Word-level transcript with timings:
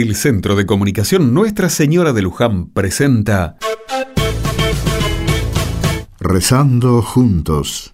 El 0.00 0.14
Centro 0.14 0.54
de 0.54 0.64
Comunicación 0.64 1.34
Nuestra 1.34 1.68
Señora 1.68 2.12
de 2.12 2.22
Luján 2.22 2.68
presenta 2.68 3.56
Rezando 6.20 7.02
juntos. 7.02 7.92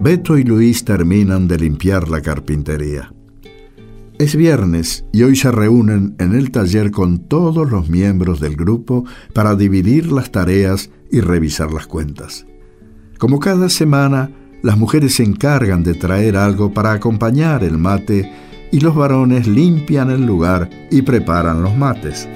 Beto 0.00 0.38
y 0.38 0.44
Luis 0.44 0.86
terminan 0.86 1.46
de 1.46 1.58
limpiar 1.58 2.08
la 2.08 2.22
carpintería. 2.22 3.12
Es 4.18 4.34
viernes 4.34 5.04
y 5.12 5.22
hoy 5.24 5.36
se 5.36 5.52
reúnen 5.52 6.14
en 6.18 6.34
el 6.34 6.50
taller 6.50 6.90
con 6.90 7.28
todos 7.28 7.70
los 7.70 7.90
miembros 7.90 8.40
del 8.40 8.56
grupo 8.56 9.04
para 9.34 9.56
dividir 9.56 10.10
las 10.10 10.32
tareas 10.32 10.88
y 11.12 11.20
revisar 11.20 11.70
las 11.70 11.86
cuentas. 11.86 12.46
Como 13.18 13.40
cada 13.40 13.68
semana, 13.68 14.30
las 14.62 14.76
mujeres 14.76 15.14
se 15.14 15.22
encargan 15.22 15.82
de 15.82 15.94
traer 15.94 16.36
algo 16.36 16.72
para 16.72 16.92
acompañar 16.92 17.64
el 17.64 17.78
mate 17.78 18.30
y 18.72 18.80
los 18.80 18.94
varones 18.94 19.46
limpian 19.46 20.10
el 20.10 20.24
lugar 20.24 20.68
y 20.90 21.02
preparan 21.02 21.62
los 21.62 21.74
mates. 21.76 22.28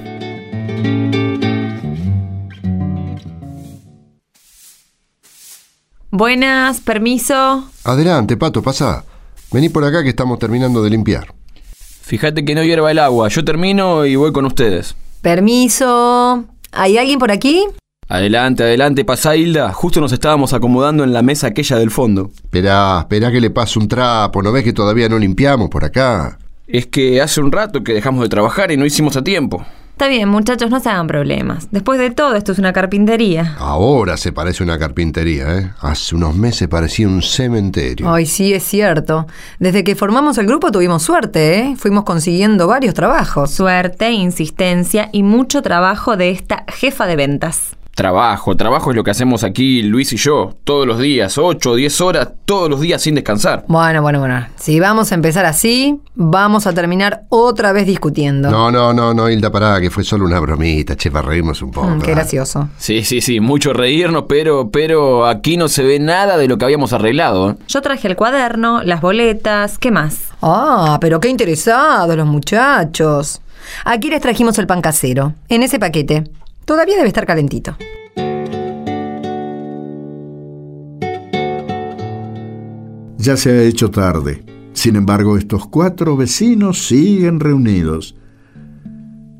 Buenas, 6.11 6.79
permiso. 6.79 7.69
Adelante, 7.83 8.37
Pato, 8.37 8.61
pasa. 8.61 9.03
Vení 9.51 9.69
por 9.69 9.83
acá 9.83 10.01
que 10.01 10.09
estamos 10.09 10.39
terminando 10.39 10.81
de 10.81 10.89
limpiar. 10.89 11.33
Fíjate 12.01 12.45
que 12.45 12.55
no 12.55 12.63
hierva 12.63 12.91
el 12.91 12.99
agua. 12.99 13.27
Yo 13.29 13.43
termino 13.43 14.05
y 14.05 14.15
voy 14.15 14.31
con 14.31 14.45
ustedes. 14.45 14.95
Permiso. 15.21 16.45
¿Hay 16.71 16.97
alguien 16.97 17.19
por 17.19 17.31
aquí? 17.31 17.65
Adelante, 18.07 18.63
adelante, 18.63 19.03
pasá 19.03 19.35
Hilda. 19.35 19.73
Justo 19.73 19.99
nos 19.99 20.11
estábamos 20.11 20.53
acomodando 20.53 21.03
en 21.03 21.11
la 21.11 21.23
mesa 21.23 21.47
aquella 21.47 21.77
del 21.77 21.89
fondo. 21.89 22.29
Esperá, 22.35 22.99
esperá 22.99 23.31
que 23.31 23.41
le 23.41 23.49
pase 23.49 23.79
un 23.79 23.87
trapo. 23.87 24.43
¿No 24.43 24.51
ves 24.51 24.63
que 24.63 24.73
todavía 24.73 25.09
no 25.09 25.17
limpiamos 25.17 25.69
por 25.69 25.83
acá? 25.83 26.37
Es 26.67 26.85
que 26.85 27.19
hace 27.21 27.41
un 27.41 27.51
rato 27.51 27.83
que 27.83 27.93
dejamos 27.93 28.21
de 28.21 28.29
trabajar 28.29 28.71
y 28.71 28.77
no 28.77 28.85
hicimos 28.85 29.17
a 29.17 29.23
tiempo. 29.23 29.65
Está 29.95 30.09
bien, 30.09 30.27
muchachos, 30.27 30.69
no 30.69 30.81
se 30.81 30.89
hagan 30.89 31.07
problemas. 31.07 31.69
Después 31.71 31.97
de 31.97 32.11
todo, 32.11 32.35
esto 32.35 32.51
es 32.51 32.59
una 32.59 32.73
carpintería. 32.73 33.55
Ahora 33.57 34.17
se 34.17 34.33
parece 34.33 34.61
una 34.61 34.77
carpintería, 34.77 35.57
¿eh? 35.57 35.71
Hace 35.79 36.15
unos 36.15 36.35
meses 36.35 36.67
parecía 36.67 37.07
un 37.07 37.21
cementerio. 37.21 38.13
Ay, 38.13 38.25
sí, 38.25 38.53
es 38.53 38.63
cierto. 38.63 39.25
Desde 39.57 39.85
que 39.85 39.95
formamos 39.95 40.37
el 40.37 40.47
grupo 40.47 40.69
tuvimos 40.69 41.01
suerte, 41.01 41.59
¿eh? 41.59 41.75
Fuimos 41.77 42.03
consiguiendo 42.03 42.67
varios 42.67 42.93
trabajos. 42.93 43.51
Suerte, 43.51 44.11
insistencia 44.11 45.07
y 45.13 45.23
mucho 45.23 45.61
trabajo 45.61 46.17
de 46.17 46.29
esta 46.29 46.65
jefa 46.67 47.07
de 47.07 47.15
ventas. 47.15 47.77
Trabajo, 47.95 48.57
trabajo 48.57 48.91
es 48.91 48.97
lo 48.97 49.05
que 49.05 49.11
hacemos 49.11 49.45
aquí 49.45 49.81
Luis 49.81 50.11
y 50.11 50.17
yo, 50.17 50.57
todos 50.65 50.85
los 50.85 50.99
días, 50.99 51.37
8 51.37 51.71
o 51.71 51.75
10 51.75 52.01
horas, 52.01 52.29
todos 52.43 52.69
los 52.69 52.81
días 52.81 53.01
sin 53.01 53.15
descansar. 53.15 53.63
Bueno, 53.69 54.01
bueno, 54.01 54.19
bueno. 54.19 54.45
Si 54.57 54.81
vamos 54.81 55.13
a 55.13 55.15
empezar 55.15 55.45
así, 55.45 55.97
vamos 56.13 56.67
a 56.67 56.73
terminar 56.73 57.23
otra 57.29 57.71
vez 57.71 57.87
discutiendo. 57.87 58.51
No, 58.51 58.69
no, 58.69 58.91
no, 58.91 59.13
no, 59.13 59.29
Hilda, 59.29 59.49
pará, 59.49 59.79
que 59.79 59.89
fue 59.89 60.03
solo 60.03 60.25
una 60.25 60.41
bromita, 60.41 60.97
che, 60.97 61.09
para 61.09 61.29
reírnos 61.29 61.61
un 61.61 61.71
poco. 61.71 61.87
Mm, 61.87 62.01
qué 62.01 62.11
gracioso. 62.11 62.67
Sí, 62.77 63.01
sí, 63.05 63.21
sí, 63.21 63.39
mucho 63.39 63.71
reírnos, 63.71 64.25
pero, 64.27 64.69
pero 64.69 65.25
aquí 65.25 65.55
no 65.55 65.69
se 65.69 65.81
ve 65.81 65.97
nada 65.97 66.35
de 66.35 66.49
lo 66.49 66.57
que 66.57 66.65
habíamos 66.65 66.91
arreglado. 66.91 67.51
¿eh? 67.51 67.55
Yo 67.69 67.81
traje 67.81 68.09
el 68.09 68.17
cuaderno, 68.17 68.83
las 68.83 68.99
boletas, 68.99 69.77
¿qué 69.77 69.91
más? 69.91 70.17
Ah, 70.41 70.97
pero 70.99 71.21
qué 71.21 71.29
interesados 71.29 72.17
los 72.17 72.27
muchachos. 72.27 73.41
Aquí 73.85 74.09
les 74.09 74.19
trajimos 74.19 74.59
el 74.59 74.67
pan 74.67 74.81
casero, 74.81 75.33
en 75.47 75.63
ese 75.63 75.79
paquete. 75.79 76.25
Todavía 76.65 76.97
debe 76.97 77.09
estar 77.09 77.25
calentito. 77.25 77.77
Ya 83.17 83.37
se 83.37 83.51
ha 83.51 83.63
hecho 83.63 83.89
tarde. 83.89 84.43
Sin 84.73 84.95
embargo, 84.95 85.37
estos 85.37 85.67
cuatro 85.67 86.17
vecinos 86.17 86.87
siguen 86.87 87.39
reunidos. 87.39 88.15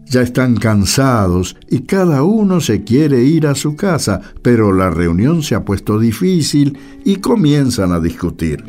Ya 0.05 0.21
están 0.21 0.55
cansados 0.55 1.57
y 1.69 1.81
cada 1.81 2.23
uno 2.23 2.61
se 2.61 2.83
quiere 2.83 3.23
ir 3.23 3.47
a 3.47 3.55
su 3.55 3.75
casa, 3.75 4.21
pero 4.41 4.71
la 4.71 4.89
reunión 4.89 5.43
se 5.43 5.55
ha 5.55 5.65
puesto 5.65 5.99
difícil 5.99 6.77
y 7.03 7.17
comienzan 7.17 7.91
a 7.91 7.99
discutir. 7.99 8.63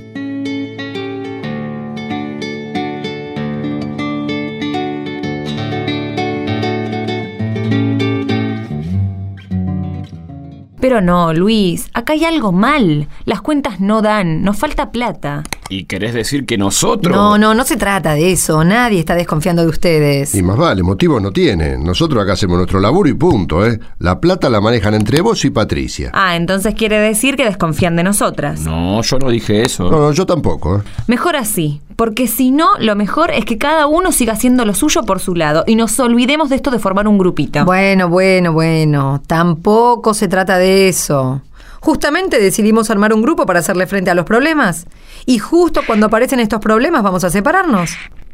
Pero 10.97 11.05
no, 11.05 11.34
Luis, 11.34 11.91
acá 11.93 12.15
hay 12.15 12.25
algo 12.25 12.53
mal. 12.53 13.07
Las 13.27 13.43
cuentas 13.43 13.81
no 13.81 14.01
dan, 14.01 14.43
nos 14.43 14.59
falta 14.59 14.93
plata. 14.93 15.43
¿Y 15.69 15.84
querés 15.84 16.15
decir 16.15 16.47
que 16.47 16.56
nosotros? 16.56 17.15
No, 17.15 17.38
no, 17.38 17.54
no 17.54 17.65
se 17.65 17.77
trata 17.77 18.15
de 18.15 18.32
eso. 18.32 18.62
Nadie 18.65 19.00
está 19.00 19.15
desconfiando 19.15 19.62
de 19.62 19.69
ustedes. 19.69 20.34
Y 20.34 20.43
más 20.43 20.56
vale, 20.56 20.82
motivos 20.82 21.21
no 21.21 21.32
tienen. 21.32 21.82
Nosotros 21.82 22.22
acá 22.22 22.34
hacemos 22.34 22.56
nuestro 22.56 22.81
laburo 22.81 23.09
y 23.09 23.15
punto, 23.15 23.66
¿eh? 23.66 23.81
La 23.99 24.21
plata 24.21 24.49
la 24.49 24.60
manejan 24.60 24.94
entre 24.94 25.21
vos 25.21 25.44
y 25.44 25.50
Patricia. 25.50 26.10
Ah, 26.15 26.37
entonces 26.37 26.75
quiere 26.75 26.99
decir 26.99 27.37
que 27.37 27.44
desconfían 27.44 27.97
de 27.97 28.04
nosotras. 28.04 28.60
No, 28.60 29.03
yo 29.03 29.19
no 29.19 29.31
dije 29.31 29.62
eso. 29.62 29.91
No, 29.91 29.99
no, 29.99 30.12
yo 30.12 30.27
tampoco, 30.27 30.78
¿eh? 30.78 30.82
Mejor 31.09 31.37
así, 31.37 31.81
porque 31.97 32.28
si 32.28 32.50
no, 32.50 32.71
lo 32.78 32.94
mejor 32.94 33.31
es 33.31 33.44
que 33.44 33.59
cada 33.59 33.87
uno 33.87 34.12
siga 34.12 34.34
haciendo 34.34 34.65
lo 34.65 34.75
suyo 34.75 35.03
por 35.04 35.21
su 35.21 35.34
lado 35.34 35.65
y 35.66 35.75
nos 35.75 35.98
olvidemos 35.98 36.50
de 36.50 36.56
esto 36.56 36.71
de 36.71 36.78
formar 36.78 37.09
un 37.09 37.19
grupito. 37.19 37.65
Bueno, 37.65 38.09
bueno, 38.09 38.53
bueno. 38.53 39.21
Tampoco 39.27 40.15
se 40.15 40.28
trata 40.28 40.59
de 40.59 40.88
eso. 40.88 41.41
Justamente 41.86 42.41
decidimos 42.41 42.91
armar 42.91 43.14
un 43.14 43.22
grupo 43.22 43.47
para 43.47 43.60
hacerle 43.60 43.86
frente 43.86 44.10
a 44.10 44.16
los 44.16 44.24
problemas. 44.24 44.88
Y 45.24 45.38
justo 45.38 45.82
cuando 45.86 46.06
aparecen 46.06 46.41
estos 46.41 46.58
problemas 46.58 47.04
vamos 47.04 47.22
a 47.22 47.30
separarnos. 47.30 47.92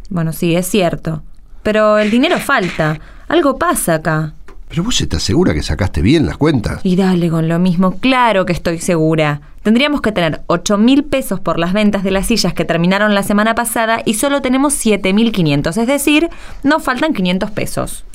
Bueno, 0.09 0.33
sí, 0.33 0.55
es 0.55 0.67
cierto. 0.67 1.23
Pero 1.63 1.99
el 1.99 2.11
dinero 2.11 2.39
falta. 2.39 2.99
Algo 3.29 3.59
pasa 3.59 3.97
acá. 3.97 4.33
Pero 4.71 4.85
vos 4.85 4.99
estás 4.99 5.23
segura 5.23 5.53
que 5.53 5.63
sacaste 5.63 6.01
bien 6.01 6.25
las 6.25 6.39
cuentas. 6.39 6.81
Y 6.83 6.97
dale 6.97 7.29
con 7.29 7.47
lo 7.47 7.59
mismo, 7.59 7.99
claro 8.01 8.47
que 8.47 8.55
estoy 8.55 8.79
segura. 8.79 9.43
Tendríamos 9.63 10.01
que 10.01 10.13
tener 10.13 10.41
8 10.47 10.79
mil 10.79 11.05
pesos 11.05 11.39
por 11.39 11.59
las 11.59 11.75
ventas 11.75 12.05
de 12.05 12.11
las 12.11 12.29
sillas 12.29 12.55
que 12.55 12.65
terminaron 12.65 13.15
la 13.15 13.23
semana 13.23 13.55
pasada 13.55 14.01
y 14.07 14.15
solo 14.15 14.41
tenemos 14.41 14.73
7 14.73 15.13
mil 15.13 15.31
500, 15.31 15.77
es 15.77 15.87
decir, 15.87 16.31
nos 16.63 16.83
faltan 16.83 17.13
500 17.13 17.51
pesos. 17.51 18.07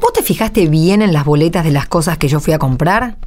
¿Vos 0.00 0.14
te 0.14 0.22
fijaste 0.22 0.66
bien 0.68 1.02
en 1.02 1.12
las 1.12 1.26
boletas 1.26 1.62
de 1.62 1.72
las 1.72 1.88
cosas 1.88 2.16
que 2.16 2.28
yo 2.28 2.40
fui 2.40 2.54
a 2.54 2.58
comprar? 2.58 3.18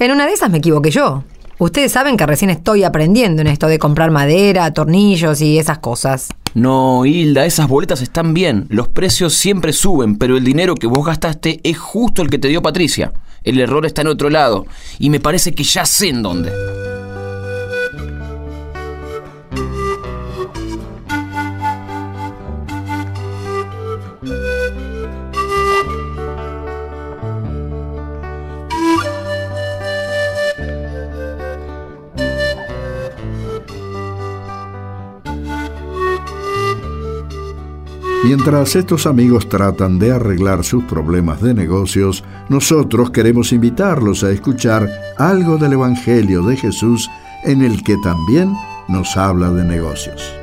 En 0.00 0.10
una 0.12 0.24
de 0.24 0.32
esas 0.32 0.48
me 0.48 0.58
equivoqué 0.58 0.90
yo. 0.90 1.24
Ustedes 1.58 1.92
saben 1.92 2.16
que 2.16 2.24
recién 2.24 2.50
estoy 2.50 2.84
aprendiendo 2.84 3.42
en 3.42 3.48
esto 3.48 3.66
de 3.66 3.78
comprar 3.78 4.10
madera, 4.10 4.72
tornillos 4.72 5.42
y 5.42 5.58
esas 5.58 5.78
cosas. 5.78 6.28
No, 6.54 7.04
Hilda, 7.04 7.44
esas 7.44 7.68
boletas 7.68 8.00
están 8.00 8.32
bien. 8.32 8.64
Los 8.70 8.88
precios 8.88 9.34
siempre 9.34 9.74
suben, 9.74 10.16
pero 10.16 10.38
el 10.38 10.44
dinero 10.44 10.74
que 10.74 10.86
vos 10.86 11.04
gastaste 11.04 11.60
es 11.62 11.76
justo 11.78 12.22
el 12.22 12.30
que 12.30 12.38
te 12.38 12.48
dio 12.48 12.62
Patricia. 12.62 13.12
El 13.44 13.60
error 13.60 13.84
está 13.84 14.00
en 14.00 14.08
otro 14.08 14.30
lado. 14.30 14.64
Y 14.98 15.10
me 15.10 15.20
parece 15.20 15.52
que 15.52 15.64
ya 15.64 15.84
sé 15.84 16.08
en 16.08 16.22
dónde. 16.22 16.50
Mientras 38.22 38.76
estos 38.76 39.06
amigos 39.06 39.48
tratan 39.48 39.98
de 39.98 40.12
arreglar 40.12 40.62
sus 40.62 40.84
problemas 40.84 41.40
de 41.40 41.54
negocios, 41.54 42.22
nosotros 42.50 43.10
queremos 43.10 43.50
invitarlos 43.50 44.22
a 44.22 44.30
escuchar 44.30 44.88
algo 45.16 45.56
del 45.56 45.72
Evangelio 45.72 46.42
de 46.42 46.56
Jesús 46.56 47.08
en 47.44 47.62
el 47.62 47.82
que 47.82 47.96
también 48.04 48.52
nos 48.88 49.16
habla 49.16 49.50
de 49.50 49.64
negocios. 49.64 50.39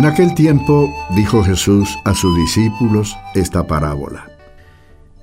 En 0.00 0.06
aquel 0.06 0.34
tiempo 0.34 0.90
dijo 1.14 1.44
Jesús 1.44 1.98
a 2.06 2.14
sus 2.14 2.34
discípulos 2.34 3.18
esta 3.34 3.66
parábola. 3.66 4.30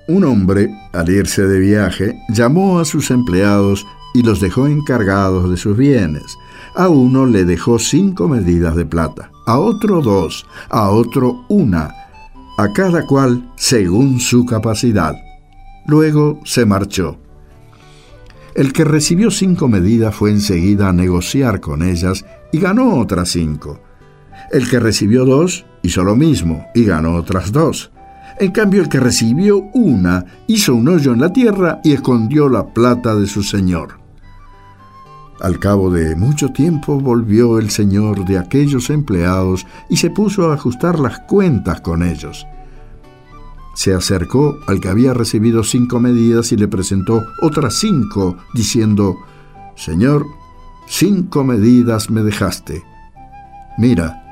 Un 0.07 0.23
hombre, 0.23 0.69
al 0.93 1.09
irse 1.09 1.47
de 1.47 1.59
viaje, 1.59 2.15
llamó 2.29 2.77
a 2.77 2.85
sus 2.85 3.09
empleados 3.09 3.87
y 4.13 4.21
los 4.21 4.39
dejó 4.39 4.67
encargados 4.67 5.49
de 5.49 5.57
sus 5.57 5.75
bienes. 5.75 6.37
A 6.75 6.89
uno 6.89 7.25
le 7.25 7.43
dejó 7.43 7.79
cinco 7.79 8.27
medidas 8.27 8.75
de 8.75 8.85
plata, 8.85 9.31
a 9.47 9.57
otro 9.57 9.99
dos, 9.99 10.45
a 10.69 10.91
otro 10.91 11.43
una, 11.49 11.95
a 12.59 12.71
cada 12.71 13.07
cual 13.07 13.51
según 13.55 14.19
su 14.19 14.45
capacidad. 14.45 15.15
Luego 15.87 16.39
se 16.45 16.67
marchó. 16.67 17.17
El 18.53 18.73
que 18.73 18.83
recibió 18.83 19.31
cinco 19.31 19.67
medidas 19.67 20.13
fue 20.13 20.29
enseguida 20.29 20.89
a 20.89 20.93
negociar 20.93 21.61
con 21.61 21.81
ellas 21.81 22.25
y 22.51 22.59
ganó 22.59 22.99
otras 22.99 23.29
cinco. 23.29 23.79
El 24.51 24.69
que 24.69 24.79
recibió 24.79 25.25
dos 25.25 25.65
hizo 25.83 26.03
lo 26.03 26.15
mismo 26.15 26.65
y 26.73 26.85
ganó 26.85 27.15
otras 27.15 27.51
dos. 27.51 27.91
En 28.39 28.51
cambio, 28.51 28.81
el 28.81 28.89
que 28.89 28.99
recibió 28.99 29.57
una 29.73 30.25
hizo 30.47 30.75
un 30.75 30.87
hoyo 30.87 31.11
en 31.11 31.21
la 31.21 31.33
tierra 31.33 31.81
y 31.83 31.93
escondió 31.93 32.49
la 32.49 32.67
plata 32.67 33.15
de 33.15 33.27
su 33.27 33.43
señor. 33.43 33.99
Al 35.39 35.59
cabo 35.59 35.91
de 35.91 36.15
mucho 36.15 36.49
tiempo 36.49 36.99
volvió 36.99 37.59
el 37.59 37.69
señor 37.69 38.25
de 38.25 38.39
aquellos 38.39 38.89
empleados 38.89 39.65
y 39.89 39.97
se 39.97 40.09
puso 40.09 40.49
a 40.49 40.55
ajustar 40.55 40.99
las 40.99 41.19
cuentas 41.21 41.81
con 41.81 42.01
ellos. 42.01 42.45
Se 43.75 43.93
acercó 43.93 44.57
al 44.65 44.79
que 44.79 44.89
había 44.89 45.13
recibido 45.13 45.63
cinco 45.63 45.99
medidas 45.99 46.51
y 46.51 46.57
le 46.57 46.67
presentó 46.67 47.23
otras 47.43 47.75
cinco, 47.75 48.37
diciendo, 48.55 49.17
Señor, 49.75 50.25
cinco 50.87 51.43
medidas 51.43 52.09
me 52.09 52.23
dejaste. 52.23 52.83
Mira, 53.77 54.26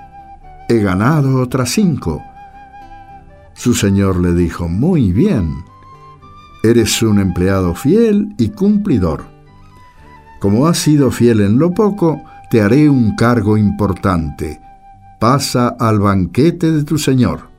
he 0.67 0.79
ganado 0.79 1.41
otras 1.41 1.71
cinco. 1.71 2.23
Su 3.53 3.73
señor 3.73 4.17
le 4.17 4.33
dijo, 4.33 4.67
Muy 4.67 5.11
bien, 5.11 5.63
eres 6.63 7.01
un 7.01 7.19
empleado 7.19 7.75
fiel 7.75 8.33
y 8.37 8.49
cumplidor. 8.49 9.25
Como 10.39 10.67
has 10.67 10.77
sido 10.77 11.11
fiel 11.11 11.41
en 11.41 11.57
lo 11.57 11.73
poco, 11.73 12.21
te 12.49 12.61
haré 12.61 12.89
un 12.89 13.15
cargo 13.15 13.57
importante. 13.57 14.59
Pasa 15.19 15.69
al 15.79 15.99
banquete 15.99 16.71
de 16.71 16.83
tu 16.83 16.97
señor. 16.97 17.49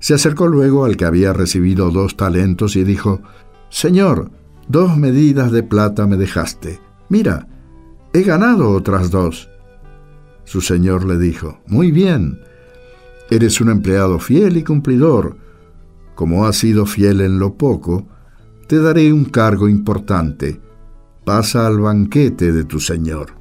Se 0.00 0.14
acercó 0.14 0.46
luego 0.46 0.84
al 0.84 0.96
que 0.96 1.04
había 1.04 1.32
recibido 1.32 1.90
dos 1.90 2.16
talentos 2.16 2.76
y 2.76 2.84
dijo, 2.84 3.20
Señor, 3.70 4.30
dos 4.68 4.96
medidas 4.96 5.50
de 5.50 5.62
plata 5.62 6.06
me 6.06 6.16
dejaste. 6.16 6.80
Mira, 7.08 7.46
he 8.12 8.22
ganado 8.22 8.70
otras 8.70 9.10
dos. 9.10 9.48
Su 10.48 10.62
señor 10.62 11.04
le 11.04 11.18
dijo, 11.18 11.58
Muy 11.66 11.92
bien, 11.92 12.40
eres 13.28 13.60
un 13.60 13.68
empleado 13.68 14.18
fiel 14.18 14.56
y 14.56 14.64
cumplidor. 14.64 15.36
Como 16.14 16.46
has 16.46 16.56
sido 16.56 16.86
fiel 16.86 17.20
en 17.20 17.38
lo 17.38 17.58
poco, 17.58 18.06
te 18.66 18.78
daré 18.78 19.12
un 19.12 19.26
cargo 19.26 19.68
importante. 19.68 20.58
Pasa 21.26 21.66
al 21.66 21.80
banquete 21.80 22.50
de 22.50 22.64
tu 22.64 22.80
señor. 22.80 23.34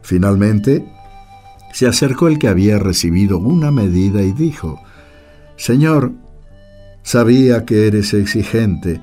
Finalmente, 0.00 0.90
se 1.74 1.86
acercó 1.86 2.28
el 2.28 2.38
que 2.38 2.48
había 2.48 2.78
recibido 2.78 3.36
una 3.36 3.70
medida 3.70 4.22
y 4.22 4.32
dijo, 4.32 4.80
Señor, 5.56 6.12
sabía 7.02 7.66
que 7.66 7.88
eres 7.88 8.14
exigente, 8.14 9.02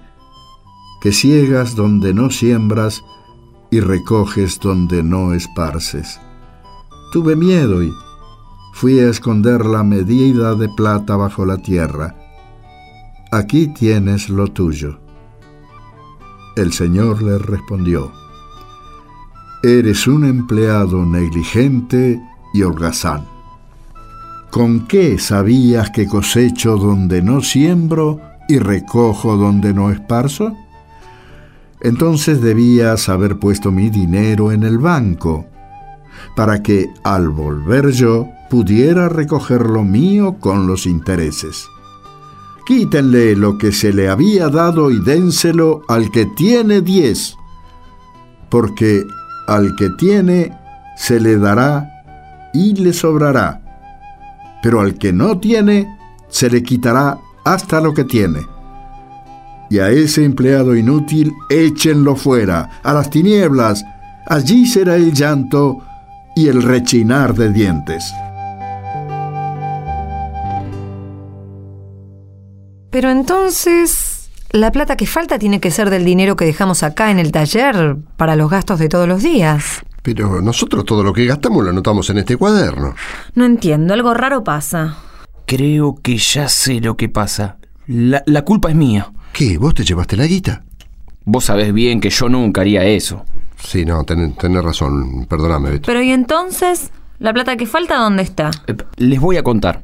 que 0.99 1.11
ciegas 1.11 1.75
donde 1.75 2.15
no 2.15 2.31
siembras 2.31 3.03
y 3.69 3.81
recoges 3.81 4.59
donde 4.59 5.03
no 5.03 5.35
esparces. 5.35 6.19
Tuve 7.13 7.35
miedo 7.35 7.83
y 7.83 7.93
fui 8.73 8.99
a 8.99 9.07
esconder 9.07 9.67
la 9.67 9.83
medida 9.83 10.55
de 10.55 10.67
plata 10.67 11.15
bajo 11.15 11.45
la 11.45 11.57
tierra. 11.57 12.15
Aquí 13.31 13.67
tienes 13.67 14.29
lo 14.29 14.47
tuyo. 14.47 14.97
El 16.55 16.73
Señor 16.73 17.21
le 17.21 17.37
respondió, 17.37 18.11
Eres 19.61 20.07
un 20.07 20.25
empleado 20.25 21.05
negligente 21.05 22.19
y 22.51 22.63
holgazán. 22.63 23.27
¿Con 24.49 24.87
qué 24.87 25.19
sabías 25.19 25.91
que 25.91 26.07
cosecho 26.07 26.77
donde 26.77 27.21
no 27.21 27.41
siembro 27.41 28.21
y 28.49 28.57
recojo 28.57 29.37
donde 29.37 29.71
no 29.71 29.91
esparzo? 29.91 30.57
Entonces 31.79 32.41
debías 32.41 33.07
haber 33.07 33.37
puesto 33.37 33.71
mi 33.71 33.91
dinero 33.91 34.51
en 34.51 34.63
el 34.63 34.79
banco, 34.79 35.45
para 36.35 36.61
que 36.63 36.89
al 37.03 37.29
volver 37.29 37.91
yo 37.91 38.27
pudiera 38.49 39.09
recoger 39.09 39.61
lo 39.61 39.83
mío 39.83 40.37
con 40.39 40.67
los 40.67 40.85
intereses. 40.85 41.67
Quítenle 42.65 43.35
lo 43.35 43.57
que 43.57 43.71
se 43.71 43.91
le 43.91 44.09
había 44.09 44.49
dado 44.49 44.89
y 44.89 44.99
dénselo 44.99 45.81
al 45.87 46.11
que 46.11 46.25
tiene 46.25 46.81
diez, 46.81 47.35
porque 48.49 49.03
al 49.47 49.75
que 49.75 49.89
tiene 49.91 50.57
se 50.95 51.19
le 51.19 51.37
dará 51.37 51.89
y 52.53 52.73
le 52.75 52.93
sobrará 52.93 53.63
pero 54.63 54.79
al 54.79 54.95
que 54.95 55.11
no 55.11 55.37
tiene, 55.37 55.99
se 56.29 56.49
le 56.49 56.63
quitará 56.63 57.19
hasta 57.43 57.81
lo 57.81 57.93
que 57.93 58.05
tiene. 58.05 58.39
Y 59.69 59.79
a 59.79 59.89
ese 59.89 60.23
empleado 60.23 60.73
inútil, 60.73 61.33
échenlo 61.49 62.15
fuera, 62.15 62.79
a 62.81 62.93
las 62.93 63.09
tinieblas, 63.09 63.83
allí 64.25 64.65
será 64.65 64.95
el 64.95 65.13
llanto 65.13 65.79
y 66.35 66.47
el 66.47 66.63
rechinar 66.63 67.33
de 67.33 67.51
dientes. 67.51 68.13
Pero 72.89 73.09
entonces, 73.09 74.29
la 74.51 74.71
plata 74.71 74.95
que 74.95 75.07
falta 75.07 75.39
tiene 75.39 75.59
que 75.59 75.71
ser 75.71 75.89
del 75.89 76.05
dinero 76.05 76.35
que 76.35 76.45
dejamos 76.45 76.83
acá 76.83 77.09
en 77.09 77.17
el 77.17 77.31
taller 77.31 77.97
para 78.17 78.35
los 78.35 78.51
gastos 78.51 78.77
de 78.77 78.87
todos 78.87 79.07
los 79.07 79.23
días. 79.23 79.81
Pero 80.03 80.41
nosotros 80.41 80.85
todo 80.85 81.03
lo 81.03 81.13
que 81.13 81.25
gastamos 81.25 81.63
lo 81.63 81.71
anotamos 81.71 82.09
en 82.09 82.19
este 82.19 82.37
cuaderno. 82.37 82.93
No 83.33 83.45
entiendo, 83.45 83.93
algo 83.93 84.13
raro 84.13 84.43
pasa. 84.43 84.97
Creo 85.47 85.95
que 86.03 86.17
ya 86.17 86.49
sé 86.49 86.81
lo 86.81 86.95
que 86.97 87.09
pasa. 87.09 87.57
La, 87.87 88.21
la 88.27 88.43
culpa 88.43 88.69
es 88.69 88.75
mía. 88.75 89.11
¿Qué? 89.31 89.57
¿Vos 89.57 89.73
te 89.73 89.83
llevaste 89.83 90.15
la 90.15 90.27
guita? 90.27 90.63
Vos 91.25 91.45
sabés 91.45 91.73
bien 91.73 91.99
que 91.99 92.09
yo 92.09 92.29
nunca 92.29 92.61
haría 92.61 92.83
eso. 92.83 93.25
Sí, 93.65 93.85
no, 93.85 94.03
ten- 94.03 94.33
tenés 94.33 94.63
razón. 94.63 95.25
Perdóname, 95.25 95.71
Beto. 95.71 95.85
Pero 95.87 96.01
¿y 96.01 96.11
entonces? 96.11 96.91
¿La 97.19 97.33
plata 97.33 97.55
que 97.55 97.65
falta 97.65 97.97
dónde 97.97 98.23
está? 98.23 98.51
Eh, 98.67 98.75
Les 98.97 99.19
voy 99.19 99.37
a 99.37 99.43
contar. 99.43 99.83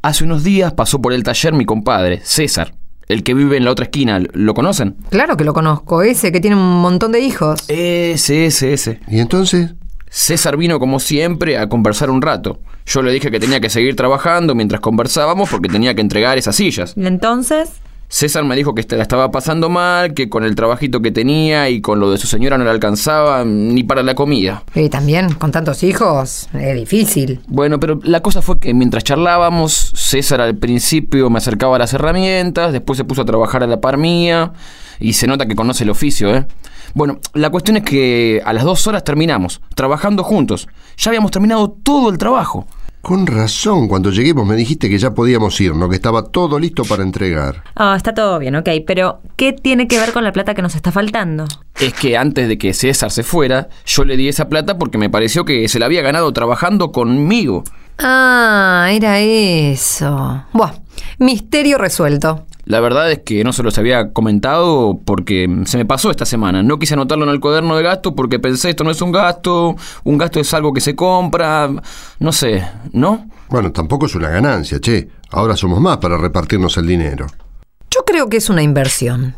Hace 0.00 0.24
unos 0.24 0.42
días 0.42 0.72
pasó 0.72 1.00
por 1.00 1.12
el 1.12 1.22
taller 1.22 1.52
mi 1.52 1.64
compadre, 1.64 2.20
César, 2.24 2.74
el 3.08 3.22
que 3.22 3.34
vive 3.34 3.56
en 3.56 3.64
la 3.64 3.70
otra 3.70 3.84
esquina. 3.84 4.20
¿Lo 4.32 4.54
conocen? 4.54 4.96
Claro 5.10 5.36
que 5.36 5.44
lo 5.44 5.52
conozco, 5.52 6.02
ese 6.02 6.32
que 6.32 6.40
tiene 6.40 6.56
un 6.56 6.80
montón 6.80 7.12
de 7.12 7.20
hijos. 7.20 7.60
Ese, 7.68 8.46
ese, 8.46 8.72
ese. 8.72 9.00
¿Y 9.08 9.20
entonces? 9.20 9.74
César 10.08 10.56
vino 10.56 10.78
como 10.78 10.98
siempre 11.00 11.56
a 11.58 11.68
conversar 11.68 12.10
un 12.10 12.20
rato. 12.22 12.60
Yo 12.84 13.02
le 13.02 13.12
dije 13.12 13.30
que 13.30 13.38
tenía 13.40 13.60
que 13.60 13.70
seguir 13.70 13.94
trabajando 13.96 14.54
mientras 14.54 14.80
conversábamos 14.80 15.48
porque 15.48 15.68
tenía 15.68 15.94
que 15.94 16.00
entregar 16.00 16.36
esas 16.36 16.56
sillas. 16.56 16.94
¿Y 16.96 17.06
entonces? 17.06 17.70
César 18.12 18.44
me 18.44 18.54
dijo 18.54 18.74
que 18.74 18.84
la 18.94 19.00
estaba 19.00 19.30
pasando 19.30 19.70
mal, 19.70 20.12
que 20.12 20.28
con 20.28 20.44
el 20.44 20.54
trabajito 20.54 21.00
que 21.00 21.10
tenía 21.10 21.70
y 21.70 21.80
con 21.80 21.98
lo 21.98 22.10
de 22.10 22.18
su 22.18 22.26
señora 22.26 22.58
no 22.58 22.64
le 22.64 22.70
alcanzaba 22.70 23.42
ni 23.46 23.84
para 23.84 24.02
la 24.02 24.14
comida. 24.14 24.64
Y 24.74 24.90
también, 24.90 25.32
con 25.32 25.50
tantos 25.50 25.82
hijos, 25.82 26.46
es 26.52 26.74
difícil. 26.76 27.40
Bueno, 27.46 27.80
pero 27.80 28.00
la 28.02 28.20
cosa 28.20 28.42
fue 28.42 28.58
que 28.58 28.74
mientras 28.74 29.02
charlábamos, 29.02 29.92
César 29.94 30.42
al 30.42 30.56
principio 30.56 31.30
me 31.30 31.38
acercaba 31.38 31.76
a 31.76 31.78
las 31.78 31.94
herramientas, 31.94 32.74
después 32.74 32.98
se 32.98 33.04
puso 33.04 33.22
a 33.22 33.24
trabajar 33.24 33.62
a 33.62 33.66
la 33.66 33.80
par 33.80 33.96
mía 33.96 34.52
y 35.00 35.14
se 35.14 35.26
nota 35.26 35.46
que 35.46 35.56
conoce 35.56 35.84
el 35.84 35.90
oficio, 35.90 36.36
¿eh? 36.36 36.46
Bueno, 36.92 37.18
la 37.32 37.48
cuestión 37.48 37.78
es 37.78 37.82
que 37.82 38.42
a 38.44 38.52
las 38.52 38.64
dos 38.64 38.86
horas 38.86 39.04
terminamos, 39.04 39.62
trabajando 39.74 40.22
juntos. 40.22 40.68
Ya 40.98 41.08
habíamos 41.08 41.30
terminado 41.30 41.70
todo 41.82 42.10
el 42.10 42.18
trabajo. 42.18 42.66
Con 43.02 43.26
razón, 43.26 43.88
cuando 43.88 44.12
lleguemos 44.12 44.46
me 44.46 44.54
dijiste 44.54 44.88
que 44.88 44.96
ya 44.96 45.10
podíamos 45.10 45.60
irnos, 45.60 45.88
que 45.88 45.96
estaba 45.96 46.22
todo 46.26 46.60
listo 46.60 46.84
para 46.84 47.02
entregar. 47.02 47.64
Ah, 47.74 47.94
está 47.96 48.14
todo 48.14 48.38
bien, 48.38 48.54
ok, 48.54 48.68
pero 48.86 49.20
¿qué 49.34 49.52
tiene 49.52 49.88
que 49.88 49.98
ver 49.98 50.12
con 50.12 50.22
la 50.22 50.30
plata 50.30 50.54
que 50.54 50.62
nos 50.62 50.76
está 50.76 50.92
faltando? 50.92 51.44
Es 51.80 51.94
que 51.94 52.16
antes 52.16 52.46
de 52.46 52.58
que 52.58 52.72
César 52.72 53.10
se 53.10 53.24
fuera, 53.24 53.68
yo 53.86 54.04
le 54.04 54.16
di 54.16 54.28
esa 54.28 54.48
plata 54.48 54.78
porque 54.78 54.98
me 54.98 55.10
pareció 55.10 55.44
que 55.44 55.66
se 55.68 55.80
la 55.80 55.86
había 55.86 56.00
ganado 56.00 56.32
trabajando 56.32 56.92
conmigo. 56.92 57.64
Ah, 57.98 58.88
era 58.92 59.18
eso. 59.18 60.44
Buah, 60.52 60.74
misterio 61.18 61.78
resuelto. 61.78 62.46
La 62.64 62.80
verdad 62.80 63.10
es 63.10 63.20
que 63.20 63.42
no 63.42 63.52
se 63.52 63.62
los 63.62 63.76
había 63.78 64.12
comentado 64.12 65.00
porque 65.04 65.48
se 65.64 65.78
me 65.78 65.84
pasó 65.84 66.10
esta 66.10 66.24
semana. 66.24 66.62
No 66.62 66.78
quise 66.78 66.94
anotarlo 66.94 67.24
en 67.24 67.30
el 67.30 67.40
cuaderno 67.40 67.76
de 67.76 67.82
gasto 67.82 68.14
porque 68.14 68.38
pensé 68.38 68.70
esto 68.70 68.84
no 68.84 68.90
es 68.90 69.02
un 69.02 69.10
gasto, 69.10 69.74
un 70.04 70.18
gasto 70.18 70.38
es 70.38 70.54
algo 70.54 70.72
que 70.72 70.80
se 70.80 70.94
compra, 70.94 71.68
no 72.20 72.32
sé, 72.32 72.64
¿no? 72.92 73.26
Bueno, 73.48 73.72
tampoco 73.72 74.06
es 74.06 74.14
una 74.14 74.30
ganancia, 74.30 74.80
che. 74.80 75.08
Ahora 75.30 75.56
somos 75.56 75.80
más 75.80 75.96
para 75.96 76.16
repartirnos 76.16 76.76
el 76.76 76.86
dinero. 76.86 77.26
Yo 77.90 78.04
creo 78.06 78.28
que 78.28 78.36
es 78.36 78.48
una 78.48 78.62
inversión. 78.62 79.34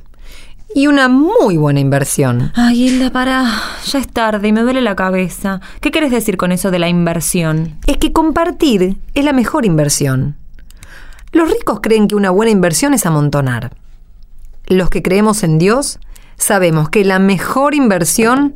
Y 0.76 0.88
una 0.88 1.08
muy 1.08 1.56
buena 1.56 1.78
inversión. 1.78 2.50
Ay, 2.56 2.88
Hilda, 2.88 3.10
para. 3.10 3.44
Ya 3.86 4.00
es 4.00 4.08
tarde 4.08 4.48
y 4.48 4.52
me 4.52 4.62
duele 4.62 4.80
la 4.80 4.96
cabeza. 4.96 5.60
¿Qué 5.80 5.92
quieres 5.92 6.10
decir 6.10 6.36
con 6.36 6.50
eso 6.50 6.72
de 6.72 6.80
la 6.80 6.88
inversión? 6.88 7.76
Es 7.86 7.96
que 7.96 8.12
compartir 8.12 8.96
es 9.14 9.24
la 9.24 9.32
mejor 9.32 9.66
inversión. 9.66 10.36
Los 11.34 11.50
ricos 11.50 11.80
creen 11.82 12.06
que 12.06 12.14
una 12.14 12.30
buena 12.30 12.52
inversión 12.52 12.94
es 12.94 13.06
amontonar. 13.06 13.72
Los 14.68 14.88
que 14.88 15.02
creemos 15.02 15.42
en 15.42 15.58
Dios 15.58 15.98
sabemos 16.36 16.88
que 16.90 17.04
la 17.04 17.18
mejor 17.18 17.74
inversión 17.74 18.54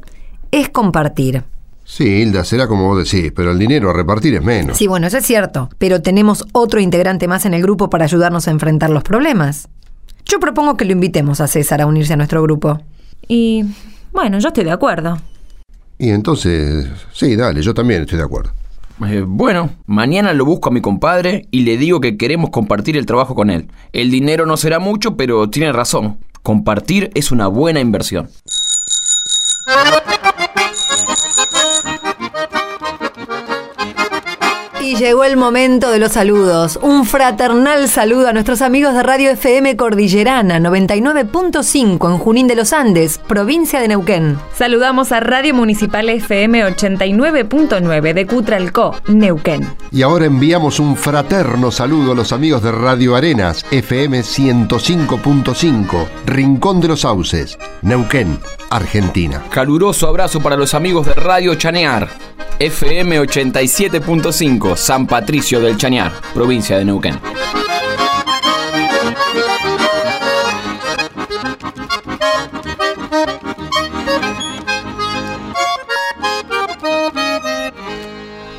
es 0.53 0.69
compartir. 0.69 1.43
Sí, 1.85 2.05
Hilda, 2.05 2.45
será 2.45 2.69
como 2.69 2.87
vos 2.87 3.11
decís, 3.11 3.33
pero 3.35 3.51
el 3.51 3.59
dinero 3.59 3.91
a 3.91 3.95
repartir 3.95 4.37
es 4.37 4.45
menos. 4.45 4.79
Sí, 4.79 4.87
bueno, 4.87 5.09
eso 5.09 5.19
es 5.19 5.27
cierto, 5.27 5.69
pero 5.79 6.03
tenemos 6.03 6.47
otro 6.53 6.79
integrante 6.79 7.27
más 7.27 7.47
en 7.47 7.55
el 7.55 7.63
grupo 7.63 7.91
para 7.91 8.05
ayudarnos 8.05 8.47
a 8.47 8.53
enfrentar 8.53 8.91
los 8.91 9.03
problemas. 9.03 9.69
Yo 10.25 10.39
propongo 10.39 10.77
que 10.77 10.85
lo 10.85 10.93
invitemos 10.93 11.41
a 11.41 11.49
César 11.49 11.81
a 11.81 11.87
unirse 11.87 12.13
a 12.13 12.17
nuestro 12.17 12.43
grupo. 12.43 12.81
Y 13.27 13.65
bueno, 14.13 14.39
yo 14.39 14.49
estoy 14.49 14.63
de 14.63 14.71
acuerdo. 14.71 15.19
Y 15.99 16.11
entonces, 16.11 16.87
sí, 17.13 17.35
dale, 17.35 17.61
yo 17.61 17.75
también 17.75 18.03
estoy 18.03 18.19
de 18.19 18.25
acuerdo. 18.25 18.53
Eh, 19.07 19.25
bueno, 19.27 19.71
mañana 19.87 20.33
lo 20.33 20.45
busco 20.45 20.69
a 20.69 20.73
mi 20.73 20.81
compadre 20.81 21.47
y 21.51 21.61
le 21.61 21.77
digo 21.77 22.01
que 22.01 22.17
queremos 22.17 22.51
compartir 22.51 22.97
el 22.97 23.07
trabajo 23.07 23.35
con 23.35 23.51
él. 23.51 23.69
El 23.93 24.11
dinero 24.11 24.45
no 24.45 24.57
será 24.57 24.79
mucho, 24.79 25.17
pero 25.17 25.49
tiene 25.51 25.73
razón. 25.73 26.19
Compartir 26.43 27.11
es 27.15 27.31
una 27.31 27.47
buena 27.47 27.81
inversión. 27.81 28.29
Llegó 34.99 35.23
el 35.25 35.37
momento 35.37 35.91
de 35.91 36.01
los 36.01 36.13
saludos. 36.13 36.79
Un 36.83 37.07
fraternal 37.07 37.89
saludo 37.89 38.29
a 38.29 38.33
nuestros 38.33 38.63
amigos 38.63 38.95
de 38.95 39.03
Radio 39.05 39.31
FM 39.31 39.77
Cordillerana 39.77 40.59
99.5 40.59 42.11
en 42.11 42.19
Junín 42.19 42.47
de 42.49 42.57
los 42.57 42.73
Andes, 42.73 43.19
provincia 43.19 43.81
de 43.81 43.89
Neuquén. 43.89 44.37
Saludamos 44.55 45.13
a 45.13 45.21
Radio 45.21 45.55
Municipal 45.55 46.09
FM 46.09 46.65
89.9 46.65 48.13
de 48.13 48.27
Cutralcó, 48.27 48.97
Neuquén. 49.07 49.67
Y 49.93 50.03
ahora 50.03 50.27
enviamos 50.27 50.81
un 50.81 50.97
fraterno 50.97 51.71
saludo 51.71 52.13
a 52.13 52.17
los 52.17 52.33
amigos 52.33 52.63
de 52.63 52.73
Radio 52.73 53.15
Arenas, 53.15 53.65
FM 53.71 54.21
105.5, 54.21 56.09
Rincón 56.27 56.81
de 56.81 56.89
los 56.89 57.01
Sauces, 57.03 57.57
Neuquén, 57.83 58.39
Argentina. 58.71 59.45
Caluroso 59.51 60.07
abrazo 60.07 60.41
para 60.41 60.57
los 60.57 60.75
amigos 60.75 61.07
de 61.07 61.15
Radio 61.15 61.55
Chanear, 61.55 62.09
FM 62.59 63.21
87.5, 63.21 64.77
San 64.77 65.07
Patricio 65.07 65.61
del 65.61 65.77
Chañar, 65.77 66.13
provincia 66.35 66.79
de 66.79 66.85
Neuquén. 66.85 67.19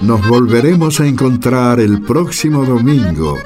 Nos 0.02 0.28
volveremos 0.28 1.00
a 1.00 1.06
encontrar 1.06 1.80
el 1.80 2.02
próximo 2.02 2.66
domingo 2.66 3.38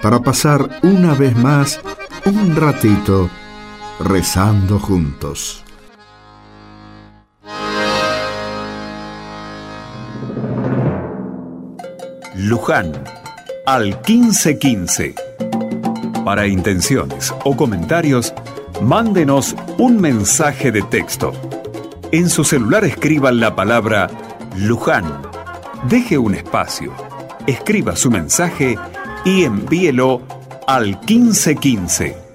para 0.00 0.20
pasar 0.20 0.80
una 0.82 1.14
vez 1.14 1.36
más 1.36 1.80
un 2.24 2.56
ratito 2.56 3.28
rezando 3.98 4.78
juntos. 4.78 5.62
Luján 12.42 12.92
al 13.66 13.98
1515. 14.08 15.14
Para 16.24 16.46
intenciones 16.46 17.34
o 17.44 17.54
comentarios, 17.54 18.32
mándenos 18.80 19.54
un 19.76 20.00
mensaje 20.00 20.72
de 20.72 20.80
texto. 20.80 21.32
En 22.12 22.30
su 22.30 22.44
celular 22.44 22.84
escriban 22.84 23.40
la 23.40 23.54
palabra 23.54 24.08
Luján. 24.56 25.20
Deje 25.90 26.16
un 26.16 26.34
espacio, 26.34 26.94
escriba 27.46 27.94
su 27.94 28.10
mensaje 28.10 28.78
y 29.26 29.44
envíelo 29.44 30.22
al 30.66 30.98
1515 31.06 32.29